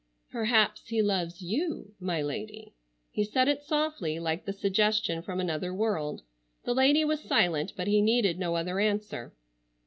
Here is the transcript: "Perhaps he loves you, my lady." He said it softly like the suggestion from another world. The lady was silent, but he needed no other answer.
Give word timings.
"Perhaps 0.31 0.87
he 0.87 0.99
loves 0.99 1.43
you, 1.43 1.93
my 1.99 2.23
lady." 2.23 2.73
He 3.11 3.23
said 3.23 3.47
it 3.47 3.61
softly 3.61 4.17
like 4.17 4.45
the 4.45 4.51
suggestion 4.51 5.21
from 5.21 5.39
another 5.39 5.71
world. 5.75 6.23
The 6.63 6.73
lady 6.73 7.05
was 7.05 7.19
silent, 7.21 7.73
but 7.77 7.85
he 7.85 8.01
needed 8.01 8.39
no 8.39 8.55
other 8.55 8.79
answer. 8.79 9.35